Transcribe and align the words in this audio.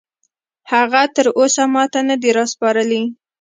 هغه 0.71 1.01
تراوسه 1.15 1.63
ماته 1.73 1.99
نه 2.09 2.15
دي 2.21 2.29
راسپارلي. 2.37 3.01